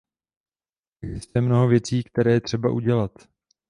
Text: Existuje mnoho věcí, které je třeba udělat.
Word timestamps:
Existuje 1.01 1.41
mnoho 1.41 1.67
věcí, 1.67 2.03
které 2.03 2.31
je 2.31 2.41
třeba 2.41 2.71
udělat. 2.71 3.11